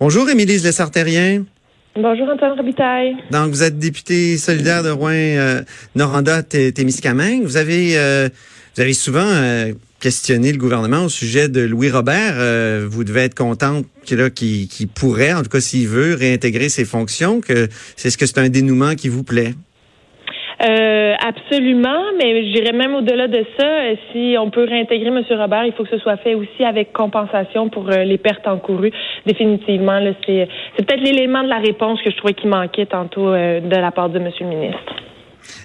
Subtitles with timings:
[0.00, 1.44] Bonjour, Émilie Lessartérien.
[1.96, 3.16] Bonjour, Antoine Robitaille.
[3.32, 5.62] Donc, vous êtes député solidaire de Rouen, euh.
[7.42, 8.28] Vous avez, euh,
[8.76, 12.34] vous avez souvent euh, questionné le gouvernement au sujet de Louis Robert.
[12.36, 16.84] Euh, vous devez être contente qu'il qui pourrait, en tout cas s'il veut, réintégrer ses
[16.84, 17.40] fonctions.
[17.40, 19.54] Que c'est ce que c'est un dénouement qui vous plaît?
[20.60, 23.64] Euh, absolument, mais j'irais même au-delà de ça.
[23.64, 25.22] Euh, si on peut réintégrer M.
[25.30, 28.90] Robert, il faut que ce soit fait aussi avec compensation pour euh, les pertes encourues.
[29.24, 33.92] Définitivement, c'est, peut-être l'élément de la réponse que je trouvais qui manquait tantôt de la
[33.92, 34.30] part de M.
[34.40, 34.96] le ministre.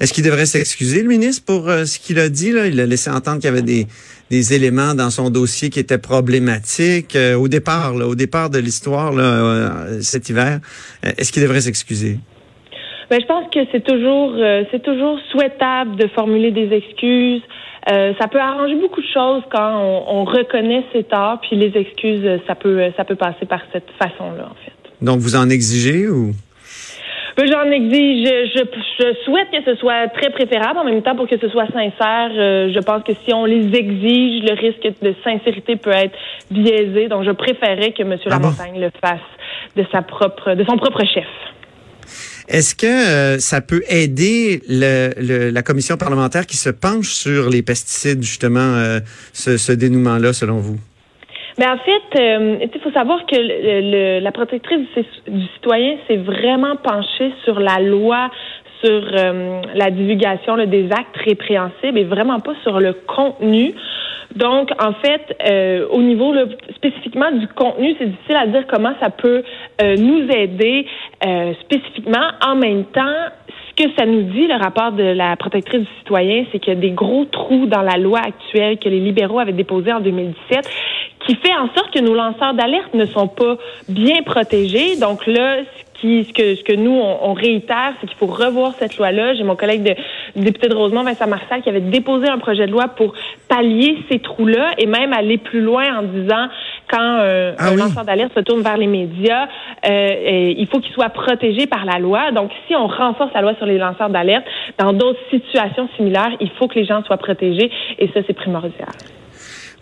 [0.00, 2.50] Est-ce qu'il devrait s'excuser, le ministre, pour ce qu'il a dit?
[2.50, 2.66] Là?
[2.66, 7.16] Il a laissé entendre qu'il y avait des, éléments dans son dossier qui étaient problématiques
[7.38, 9.12] au départ, là, au départ de l'histoire
[10.00, 10.60] cet hiver.
[11.02, 12.18] Est-ce qu'il devrait s'excuser?
[13.10, 17.42] Ben, je pense que c'est toujours euh, c'est toujours souhaitable de formuler des excuses.
[17.90, 21.76] Euh, ça peut arranger beaucoup de choses quand on, on, reconnaît ses torts, puis les
[21.76, 25.04] excuses, ça peut ça peut passer par cette façon-là, en fait.
[25.04, 26.32] Donc vous en exigez ou?
[27.36, 28.28] Ben, j'en exige.
[28.54, 28.62] Je,
[28.98, 30.78] je, souhaite que ce soit très préférable.
[30.78, 33.74] En même temps, pour que ce soit sincère, euh, je pense que si on les
[33.74, 36.16] exige, le risque de sincérité peut être
[36.50, 37.08] biaisé.
[37.08, 38.16] Donc, je préférerais que M.
[38.26, 39.20] Ah Lamontagne le fasse
[39.74, 41.26] de sa propre, de son propre chef.
[42.50, 48.22] Est-ce que euh, ça peut aider la commission parlementaire qui se penche sur les pesticides,
[48.22, 48.98] justement, euh,
[49.32, 50.76] ce, dénouement-là, selon vous?
[51.58, 54.80] Mais en fait, euh, il faut savoir que la protectrice
[55.28, 58.30] du, citoyen s'est vraiment penchée sur la loi
[58.82, 59.02] sur
[59.74, 63.74] la divulgation des actes répréhensibles et vraiment pas sur le contenu.
[64.36, 66.32] Donc, en fait, euh, au niveau
[66.76, 69.42] spécifiquement du contenu, c'est difficile à dire comment ça peut
[69.82, 70.86] euh, nous aider
[71.26, 72.28] euh, spécifiquement.
[72.46, 73.16] En même temps,
[73.48, 76.76] ce que ça nous dit, le rapport de la protectrice du citoyen, c'est qu'il y
[76.76, 80.68] a des gros trous dans la loi actuelle que les libéraux avaient déposés en 2017
[81.30, 83.56] qui fait en sorte que nos lanceurs d'alerte ne sont pas
[83.88, 84.96] bien protégés.
[84.96, 85.58] Donc là,
[86.02, 89.34] ce que, ce que nous, on, réitère, c'est qu'il faut revoir cette loi-là.
[89.34, 89.94] J'ai mon collègue de,
[90.42, 93.12] député de Rosemont, Vincent Marcel, qui avait déposé un projet de loi pour
[93.48, 96.48] pallier ces trous-là et même aller plus loin en disant
[96.90, 99.46] quand euh, ah un lanceur d'alerte se tourne vers les médias,
[99.88, 102.32] euh, il faut qu'il soit protégé par la loi.
[102.32, 104.46] Donc, si on renforce la loi sur les lanceurs d'alerte,
[104.78, 107.70] dans d'autres situations similaires, il faut que les gens soient protégés
[108.00, 108.88] et ça, c'est primordial.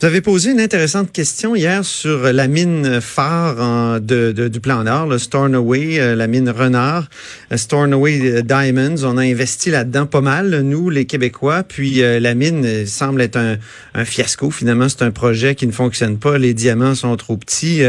[0.01, 5.19] Vous avez posé une intéressante question hier sur la mine phare du plan Nord, le
[5.19, 7.09] Stornoway, euh, la mine Renard,
[7.51, 9.03] euh, Stornoway euh, Diamonds.
[9.03, 11.65] On a investi là-dedans pas mal, nous, les Québécois.
[11.65, 14.53] Puis la mine semble être un, fiasco.
[14.53, 16.39] Finalement, c'est un projet qui ne fonctionne pas.
[16.39, 17.83] Les diamants sont trop petits.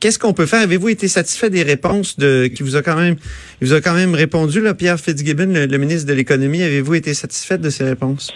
[0.00, 0.62] Qu'est-ce qu'on peut faire?
[0.62, 3.16] Avez-vous été satisfait des réponses de qui vous a quand même,
[3.60, 6.62] il vous a quand même répondu, là, Pierre Fitzgibbon, le, le ministre de l'économie?
[6.62, 8.32] Avez-vous été satisfait de ces réponses?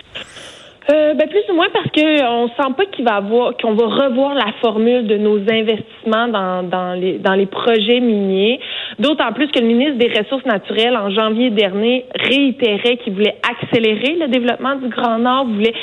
[0.88, 3.86] Euh, ben plus ou moins parce que on sent pas qu'il va avoir qu'on va
[3.86, 8.60] revoir la formule de nos investissements dans, dans les dans les projets miniers.
[8.98, 14.16] D'autant plus que le ministre des Ressources naturelles en janvier dernier réitérait qu'il voulait accélérer
[14.20, 15.74] le développement du Grand Nord, voulait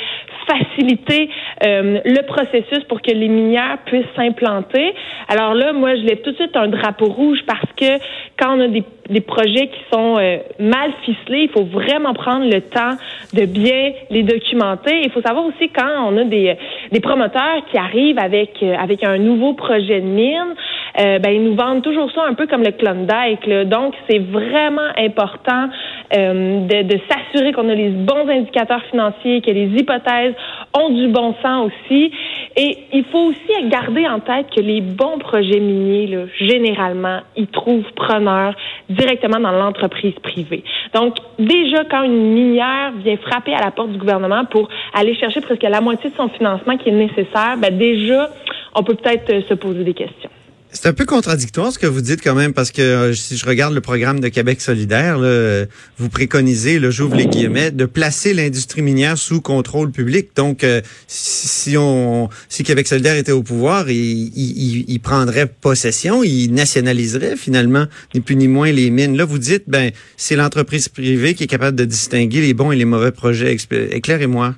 [0.46, 1.28] faciliter
[1.64, 4.94] euh, le processus pour que les minières puissent s'implanter.
[5.28, 7.98] Alors là, moi, je lève tout de suite un drapeau rouge parce que
[8.38, 12.46] quand on a des, des projets qui sont euh, mal ficelés, il faut vraiment prendre
[12.48, 12.96] le temps
[13.32, 15.02] de bien les documenter.
[15.04, 16.56] Il faut savoir aussi quand on a des,
[16.92, 20.54] des promoteurs qui arrivent avec, euh, avec un nouveau projet de mine,
[20.98, 23.46] euh, ben, ils nous vendent toujours ça un peu comme le Klondike.
[23.46, 23.64] Là.
[23.64, 25.68] Donc, c'est vraiment important
[26.16, 30.34] euh, de, de s'assurer qu'on a les bons indicateurs financiers, que les hypothèses
[30.78, 32.12] ont du bon sens aussi.
[32.56, 37.48] Et il faut aussi garder en tête que les bons projets miniers, là, généralement, ils
[37.48, 38.54] trouvent preneurs
[38.88, 40.62] directement dans l'entreprise privée.
[40.94, 45.40] Donc, déjà, quand une minière vient frapper à la porte du gouvernement pour aller chercher
[45.40, 48.28] presque la moitié de son financement qui est nécessaire, ben déjà,
[48.74, 50.30] on peut peut-être euh, se poser des questions.
[50.74, 53.46] C'est un peu contradictoire ce que vous dites quand même, parce que euh, si je
[53.46, 55.66] regarde le programme de Québec solidaire, là,
[55.98, 60.30] vous préconisez, là, j'ouvre les guillemets, de placer l'industrie minière sous contrôle public.
[60.34, 67.36] Donc, euh, si on, si Québec solidaire était au pouvoir, il, prendrait possession, il nationaliserait
[67.36, 69.16] finalement ni plus ni moins les mines.
[69.16, 72.76] Là, vous dites, ben, c'est l'entreprise privée qui est capable de distinguer les bons et
[72.76, 73.56] les mauvais projets.
[73.92, 74.54] Éclairez-moi.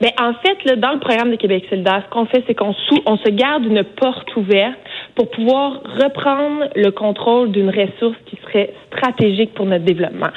[0.00, 2.54] Mais ben, en fait, là, dans le programme de Québec solidaire, ce qu'on fait, c'est
[2.54, 2.74] qu'on
[3.06, 4.78] on se garde une porte ouverte
[5.14, 10.30] pour pouvoir reprendre le contrôle d'une ressource qui serait stratégique pour notre développement.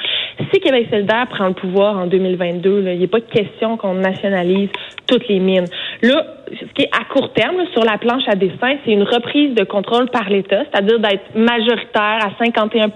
[0.52, 3.94] Si Québec solidaire prend le pouvoir en 2022, il n'y a pas de question qu'on
[3.94, 4.70] nationalise
[5.06, 5.66] toutes les mines.
[6.02, 6.26] Là,
[6.58, 9.64] ce qui est à court terme sur la planche à dessin, c'est une reprise de
[9.64, 12.90] contrôle par l'État, c'est-à-dire d'être majoritaire à 51%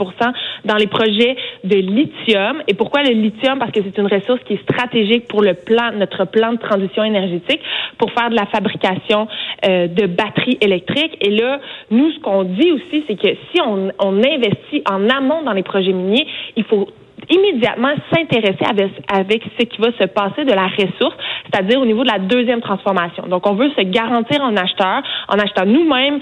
[0.64, 2.62] dans les projets de lithium.
[2.68, 3.58] Et pourquoi le lithium?
[3.58, 7.04] Parce que c'est une ressource qui est stratégique pour le plan, notre plan de transition
[7.04, 7.60] énergétique,
[7.98, 9.28] pour faire de la fabrication
[9.66, 11.16] euh, de batteries électriques.
[11.20, 15.42] Et là, nous, ce qu'on dit aussi, c'est que si on, on investit en amont
[15.42, 16.26] dans les projets miniers,
[16.56, 16.88] il faut
[17.30, 22.02] immédiatement s'intéresser avec, avec ce qui va se passer de la ressource, c'est-à-dire au niveau
[22.02, 23.26] de la deuxième transformation.
[23.26, 26.20] Donc, on veut se garantir en acheteur, en achetant nous-mêmes,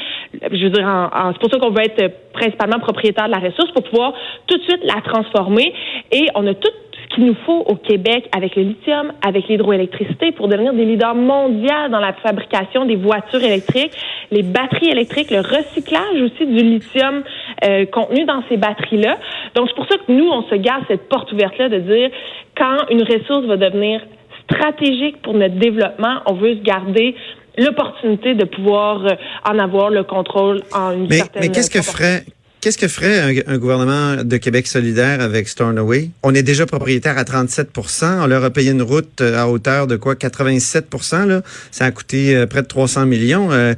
[0.52, 3.70] je veux dire, en, c'est pour ça qu'on veut être principalement propriétaire de la ressource
[3.72, 4.12] pour pouvoir
[4.46, 5.72] tout de suite la transformer.
[6.12, 6.68] Et on a tout
[7.16, 11.88] qu'il nous faut au Québec avec le lithium, avec l'hydroélectricité pour devenir des leaders mondiaux
[11.90, 13.92] dans la fabrication des voitures électriques,
[14.30, 17.22] les batteries électriques, le recyclage aussi du lithium
[17.64, 19.16] euh, contenu dans ces batteries-là.
[19.54, 22.10] Donc, c'est pour ça que nous, on se garde cette porte ouverte-là de dire
[22.56, 24.02] quand une ressource va devenir
[24.44, 27.16] stratégique pour notre développement, on veut se garder
[27.58, 29.14] l'opportunité de pouvoir euh,
[29.48, 32.24] en avoir le contrôle en une mais, certaine Mais qu'est-ce que ferait
[32.66, 36.08] Qu'est-ce que ferait un, gouvernement de Québec solidaire avec Stornoway?
[36.24, 39.86] On est déjà propriétaire à 37% On leur a payé une route euh, à hauteur
[39.86, 40.16] de quoi?
[40.16, 40.86] 87
[41.28, 41.42] là.
[41.70, 43.52] Ça a coûté euh, près de 300 millions.
[43.52, 43.74] Euh,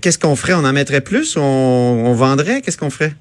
[0.00, 0.54] qu'est-ce qu'on ferait?
[0.54, 1.36] On en mettrait plus?
[1.36, 2.62] On, on vendrait?
[2.62, 3.12] Qu'est-ce qu'on ferait?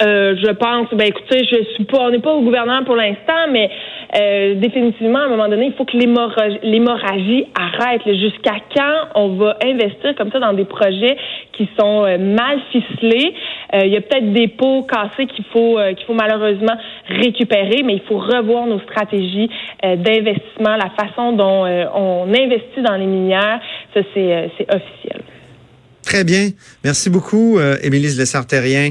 [0.00, 3.70] Je pense, ben écoutez, je suis pas, on n'est pas au gouvernement pour l'instant, mais
[4.56, 8.00] définitivement, à un moment donné, il faut que l'hémorragie arrête.
[8.06, 11.18] Jusqu'à quand on va investir comme ça dans des projets
[11.52, 13.34] qui sont mal ficelés?
[13.72, 16.76] Il y a peut-être des pots cassés qu'il faut qu'il faut malheureusement
[17.08, 19.48] récupérer, mais il faut revoir nos stratégies
[19.82, 21.64] d'investissement, la façon dont
[21.94, 23.60] on investit dans les minières.
[23.94, 25.22] Ça, c'est officiel.
[26.02, 26.50] Très bien.
[26.82, 28.90] Merci beaucoup, Émilie Lessartérien.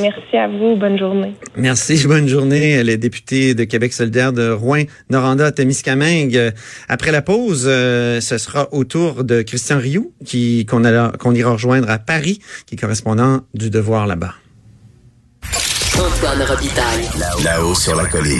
[0.00, 0.76] Merci à vous.
[0.76, 1.34] Bonne journée.
[1.56, 2.04] Merci.
[2.06, 2.72] Bonne journée.
[2.72, 6.52] Elle est députée de Québec solidaire de Rouen, Noranda, Témiscamingue.
[6.88, 10.82] Après la pause, euh, ce sera au tour de Christian Rioux, qui qu'on
[11.18, 14.34] qu'on ira rejoindre à Paris, qui est correspondant du Devoir là-bas.
[17.42, 18.36] Là-haut sur la colline.